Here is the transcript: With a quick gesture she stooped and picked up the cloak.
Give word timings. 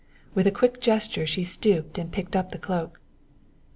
With 0.33 0.47
a 0.47 0.51
quick 0.51 0.81
gesture 0.81 1.27
she 1.27 1.43
stooped 1.43 1.99
and 1.99 2.11
picked 2.11 2.35
up 2.35 2.49
the 2.51 2.57
cloak. 2.57 2.99